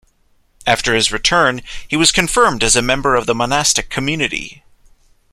After 0.65 0.95
his 0.95 1.11
return, 1.11 1.61
he 1.87 1.95
was 1.95 2.11
confirmed 2.11 2.63
as 2.63 2.75
a 2.75 2.81
member 2.81 3.13
of 3.15 3.27
the 3.27 3.35
monastic 3.35 3.91
community. 3.91 4.63